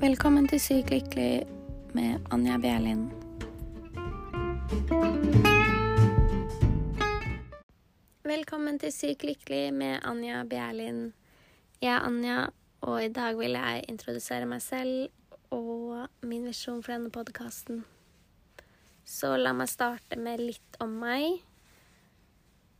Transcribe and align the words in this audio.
Velkommen 0.00 0.46
til 0.48 0.56
Syk 0.64 0.90
lykkelig 0.94 1.42
med 1.92 2.22
Anja 2.32 2.54
Bjerlin. 2.56 3.02
Velkommen 8.24 8.78
til 8.80 8.94
Syk 8.96 9.26
lykkelig 9.28 9.74
med 9.76 9.98
Anja 10.08 10.38
Bjerlin. 10.48 11.12
Jeg 11.82 11.92
er 11.92 12.06
Anja, 12.06 12.46
og 12.80 13.04
i 13.04 13.12
dag 13.12 13.36
vil 13.36 13.58
jeg 13.60 13.84
introdusere 13.92 14.48
meg 14.48 14.62
selv 14.64 15.12
og 15.52 16.08
min 16.24 16.48
visjon 16.48 16.80
for 16.80 16.96
denne 16.96 17.12
podkasten. 17.12 17.84
Så 19.04 19.34
la 19.36 19.52
meg 19.52 19.68
starte 19.68 20.16
med 20.16 20.40
litt 20.40 20.80
om 20.80 20.96
meg. 21.04 21.44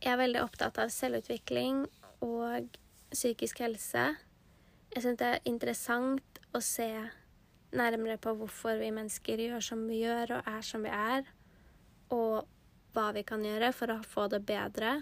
Jeg 0.01 0.15
er 0.15 0.23
veldig 0.25 0.41
opptatt 0.41 0.81
av 0.81 0.89
selvutvikling 0.89 1.85
og 2.25 2.81
psykisk 3.13 3.61
helse. 3.61 4.09
Jeg 4.95 5.05
syns 5.05 5.21
det 5.21 5.33
er 5.35 5.45
interessant 5.45 6.30
å 6.53 6.61
se 6.63 6.89
nærmere 7.71 8.17
på 8.19 8.33
hvorfor 8.35 8.79
vi 8.81 8.91
mennesker 8.93 9.39
gjør 9.39 9.63
som 9.63 9.83
vi 9.87 10.01
gjør 10.03 10.37
og 10.37 10.49
er 10.51 10.65
som 10.65 10.83
vi 10.83 10.91
er, 10.91 11.27
og 12.11 12.47
hva 12.91 13.11
vi 13.15 13.23
kan 13.27 13.43
gjøre 13.45 13.71
for 13.75 13.93
å 13.93 14.01
få 14.03 14.27
det 14.31 14.41
bedre 14.47 15.01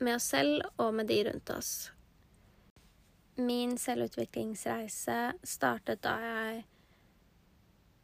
med 0.00 0.18
oss 0.18 0.28
selv 0.34 0.66
og 0.76 0.92
med 0.94 1.08
de 1.08 1.22
rundt 1.28 1.50
oss. 1.54 1.72
Min 3.38 3.76
selvutviklingsreise 3.78 5.18
startet 5.46 6.02
da 6.04 6.16
jeg 6.22 6.64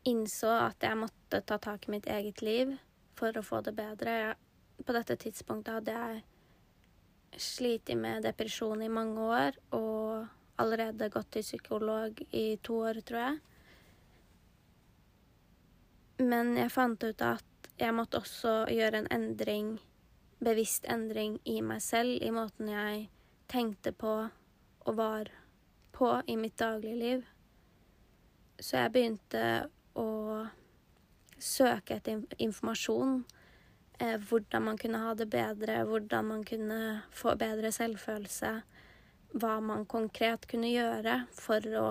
innså 0.09 0.53
at 0.53 0.85
jeg 0.85 1.01
måtte 1.01 1.41
ta 1.47 1.59
tak 1.59 1.89
i 1.89 1.95
mitt 1.97 2.07
eget 2.11 2.43
liv 2.45 2.77
for 3.19 3.37
å 3.37 3.45
få 3.45 3.61
det 3.67 3.75
bedre. 3.77 4.35
På 4.85 4.95
dette 4.95 5.17
tidspunktet 5.21 5.81
hadde 5.81 5.97
jeg 5.99 7.41
slitt 7.41 7.91
med 7.99 8.25
depresjon 8.27 8.83
i 8.85 8.93
mange 8.93 9.27
år 9.27 9.59
og 9.75 10.27
allerede 10.61 11.11
gått 11.11 11.33
til 11.35 11.43
psykolog 11.47 12.21
i 12.31 12.57
to 12.63 12.79
år, 12.89 13.01
tror 13.07 13.21
jeg. 13.21 13.41
Men 16.23 16.55
jeg 16.57 16.73
fant 16.73 17.03
ut 17.03 17.27
at 17.27 17.73
jeg 17.81 17.95
måtte 17.95 18.21
også 18.23 18.65
gjøre 18.71 19.03
en 19.03 19.11
endring 19.15 19.75
bevisst 20.45 20.85
endring 20.91 21.39
i 21.49 21.61
meg 21.65 21.83
selv, 21.83 22.19
i 22.23 22.31
måten 22.35 22.69
jeg 22.71 23.07
tenkte 23.51 23.93
på 23.97 24.15
og 24.85 24.99
var 24.99 25.31
på 25.95 26.11
i 26.27 26.37
mitt 26.37 26.57
dagligliv. 26.61 27.25
Så 28.61 28.83
jeg 28.83 28.93
begynte 28.95 29.45
å 29.99 30.09
søke 31.39 31.99
etter 31.99 32.25
informasjon. 32.43 33.23
Eh, 34.03 34.19
hvordan 34.19 34.69
man 34.69 34.79
kunne 34.79 35.01
ha 35.05 35.15
det 35.15 35.29
bedre, 35.33 35.85
hvordan 35.89 36.31
man 36.33 36.45
kunne 36.47 36.81
få 37.15 37.37
bedre 37.39 37.71
selvfølelse. 37.75 38.57
Hva 39.35 39.59
man 39.59 39.83
konkret 39.91 40.47
kunne 40.47 40.71
gjøre 40.71 41.25
for 41.35 41.65
å 41.75 41.87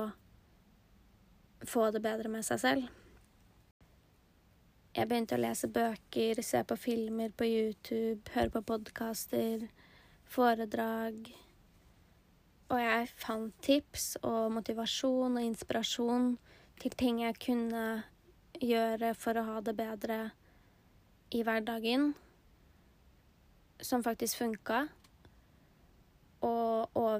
få 1.67 1.89
det 1.91 1.99
bedre 2.03 2.31
med 2.31 2.45
seg 2.47 2.61
selv. 2.61 2.91
Jeg 4.93 5.09
begynte 5.09 5.35
å 5.35 5.41
lese 5.41 5.67
bøker, 5.73 6.39
se 6.45 6.61
på 6.69 6.77
filmer 6.77 7.31
på 7.35 7.47
YouTube, 7.49 8.21
høre 8.35 8.53
på 8.53 8.61
podkaster, 8.67 9.65
foredrag. 10.29 11.31
Og 12.69 12.77
jeg 12.79 13.09
fant 13.17 13.55
tips 13.65 14.05
og 14.21 14.53
motivasjon 14.53 15.39
og 15.39 15.47
inspirasjon 15.47 16.35
til 16.81 16.97
ting 16.99 17.23
jeg 17.23 17.39
kunne 17.41 17.85
gjøre 18.61 19.13
for 19.17 19.39
å 19.39 19.47
ha 19.49 19.59
det 19.65 19.75
bedre 19.77 20.19
i 21.33 21.41
hverdagen, 21.43 22.11
som 23.81 24.05
faktisk 24.05 24.39
funka. 24.39 24.85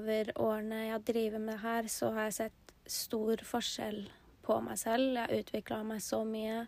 Over 0.04 0.30
årene 0.36 0.82
jeg 0.90 1.04
driver 1.08 1.40
med 1.40 1.54
det 1.54 1.62
her, 1.62 1.86
så 1.88 2.10
har 2.12 2.26
jeg 2.28 2.36
sett 2.36 2.72
stor 2.92 3.40
forskjell 3.48 4.02
på 4.44 4.58
meg 4.60 4.76
selv. 4.76 5.14
Jeg 5.14 5.22
har 5.22 5.38
utvikla 5.38 5.78
meg 5.88 6.02
så 6.04 6.18
mye 6.28 6.66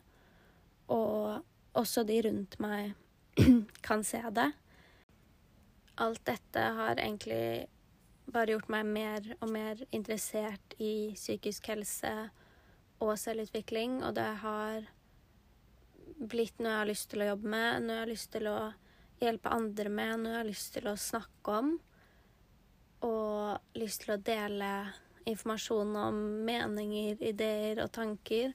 og 0.88 1.76
også 1.76 2.06
de 2.08 2.16
rundt 2.24 2.56
meg 2.64 2.94
kan 3.86 4.04
se 4.08 4.22
det. 4.32 4.46
Alt 6.00 6.22
dette 6.24 6.62
har 6.78 6.96
egentlig 6.96 7.66
bare 8.32 8.54
gjort 8.54 8.72
meg 8.72 8.88
mer 8.88 9.28
og 9.36 9.50
mer 9.52 9.82
interessert 9.90 10.76
i 10.80 11.12
psykisk 11.12 11.68
helse 11.74 12.14
og 13.04 13.18
selvutvikling, 13.20 14.00
og 14.00 14.16
det 14.16 14.30
har 14.40 14.88
blitt 16.16 16.56
noe 16.56 16.72
jeg 16.72 16.80
har 16.80 16.90
lyst 16.94 17.10
til 17.12 17.20
å 17.20 17.28
jobbe 17.34 17.52
med, 17.52 17.84
noe 17.84 17.98
jeg 17.98 18.06
har 18.06 18.14
lyst 18.14 18.32
til 18.32 18.48
å 18.48 18.56
hjelpe 19.20 19.52
andre 19.52 19.92
med, 19.92 20.14
noe 20.22 20.32
jeg 20.32 20.40
har 20.40 20.48
lyst 20.48 20.72
til 20.78 20.88
å 20.88 20.96
snakke 20.96 21.60
om, 21.60 21.76
og 23.04 23.78
lyst 23.78 24.04
til 24.04 24.14
å 24.14 24.22
dele 24.22 24.70
informasjon 25.26 25.96
om 26.00 26.20
meninger, 26.46 27.18
ideer 27.20 27.82
og 27.82 27.90
tanker. 27.92 28.54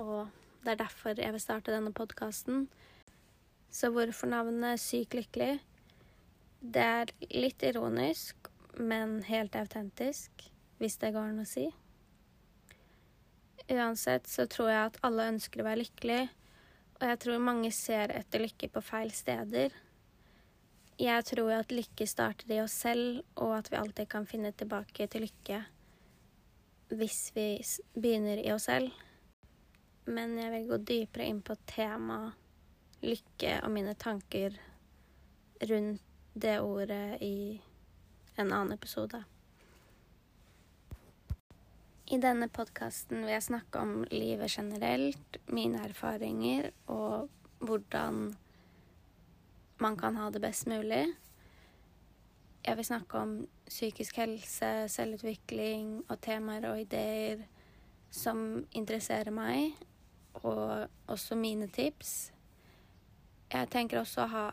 Og 0.00 0.30
det 0.64 0.74
er 0.74 0.80
derfor 0.84 1.18
jeg 1.18 1.34
vil 1.34 1.42
starte 1.42 1.74
denne 1.74 1.92
podkasten. 1.94 2.66
Så 3.72 3.92
hvorfor 3.92 4.30
navnet 4.32 4.80
Syk 4.80 5.14
lykkelig? 5.16 5.60
Det 6.62 6.82
er 6.82 7.12
litt 7.34 7.62
ironisk, 7.66 8.48
men 8.78 9.20
helt 9.26 9.56
autentisk, 9.58 10.44
hvis 10.78 10.98
det 11.02 11.12
går 11.14 11.32
an 11.32 11.42
å 11.42 11.48
si. 11.48 11.66
Uansett 13.72 14.28
så 14.30 14.46
tror 14.50 14.70
jeg 14.70 14.90
at 14.90 15.00
alle 15.06 15.30
ønsker 15.32 15.62
å 15.62 15.66
være 15.66 15.82
lykkelig, 15.82 16.22
og 17.00 17.08
jeg 17.10 17.20
tror 17.24 17.42
mange 17.42 17.72
ser 17.74 18.12
etter 18.14 18.44
lykke 18.44 18.68
på 18.70 18.82
feil 18.84 19.10
steder. 19.14 19.74
Jeg 21.02 21.24
tror 21.26 21.50
at 21.56 21.72
lykke 21.74 22.06
starter 22.06 22.52
i 22.54 22.60
oss 22.62 22.74
selv, 22.84 23.24
og 23.34 23.56
at 23.56 23.72
vi 23.72 23.80
alltid 23.80 24.06
kan 24.12 24.28
finne 24.28 24.52
tilbake 24.54 25.08
til 25.10 25.26
lykke 25.26 25.64
hvis 26.92 27.30
vi 27.32 27.46
begynner 27.96 28.38
i 28.42 28.52
oss 28.52 28.68
selv 28.68 28.92
men 30.10 30.34
jeg 30.38 30.50
vil 30.50 30.70
gå 30.70 30.78
dypere 30.82 31.26
inn 31.30 31.42
på 31.44 31.56
temaet 31.68 32.38
lykke 33.02 33.58
og 33.62 33.70
mine 33.74 33.94
tanker 33.98 34.56
rundt 35.68 36.02
det 36.34 36.56
ordet 36.62 37.20
i 37.22 37.60
en 38.40 38.48
annen 38.48 38.72
episode. 38.72 39.20
I 42.12 42.18
denne 42.22 42.48
podkasten 42.52 43.22
vil 43.22 43.34
jeg 43.34 43.44
snakke 43.44 43.82
om 43.82 43.92
livet 44.10 44.54
generelt, 44.54 45.38
mine 45.46 45.82
erfaringer 45.84 46.70
og 46.90 47.28
hvordan 47.62 48.32
man 49.82 49.98
kan 49.98 50.16
ha 50.16 50.30
det 50.30 50.42
best 50.42 50.68
mulig. 50.70 51.04
Jeg 52.62 52.78
vil 52.78 52.86
snakke 52.86 53.18
om 53.18 53.32
psykisk 53.66 54.20
helse, 54.22 54.70
selvutvikling 54.88 56.04
og 56.06 56.20
temaer 56.22 56.68
og 56.70 56.80
ideer 56.84 57.42
som 58.12 58.62
interesserer 58.70 59.34
meg, 59.34 59.74
og 60.44 60.86
også 61.10 61.34
mine 61.34 61.66
tips. 61.72 62.30
Jeg 63.52 63.68
tenker 63.72 64.00
også 64.00 64.22
å 64.24 64.32
ha 64.32 64.46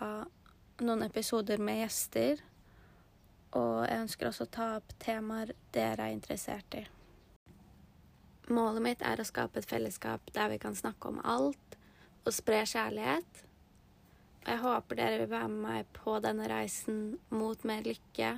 noen 0.83 1.05
episoder 1.05 1.61
med 1.61 1.83
gjester. 1.83 2.41
Og 3.57 3.83
jeg 3.87 4.05
ønsker 4.05 4.29
også 4.29 4.45
å 4.45 4.53
ta 4.53 4.69
opp 4.77 4.93
temaer 5.01 5.53
dere 5.73 6.07
er 6.07 6.15
interessert 6.15 6.75
i. 6.77 6.83
Målet 8.49 8.83
mitt 8.85 9.05
er 9.05 9.21
å 9.21 9.27
skape 9.27 9.61
et 9.61 9.69
fellesskap 9.69 10.31
der 10.33 10.49
vi 10.53 10.59
kan 10.61 10.77
snakke 10.77 11.11
om 11.11 11.21
alt 11.21 11.77
og 12.25 12.33
spre 12.33 12.63
kjærlighet. 12.65 13.43
Jeg 14.47 14.61
håper 14.63 14.95
dere 14.95 15.17
vil 15.21 15.31
være 15.33 15.49
med 15.51 15.63
meg 15.65 15.89
på 15.95 16.15
denne 16.23 16.47
reisen 16.49 17.17
mot 17.33 17.65
mer 17.67 17.83
lykke. 17.85 18.37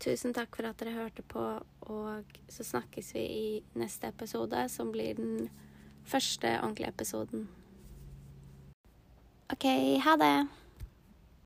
Tusen 0.00 0.32
takk 0.32 0.56
for 0.56 0.64
at 0.64 0.80
dere 0.80 0.96
hørte 0.96 1.22
på, 1.28 1.42
og 1.92 2.38
så 2.48 2.64
snakkes 2.64 3.12
vi 3.14 3.24
i 3.24 3.48
neste 3.76 4.08
episode, 4.08 4.62
som 4.72 4.92
blir 4.94 5.18
den 5.18 5.50
første 6.08 6.54
ordentlige 6.62 6.88
episoden. 6.88 7.48
OK, 9.52 9.66
ha 10.06 10.16
det. 10.16 10.34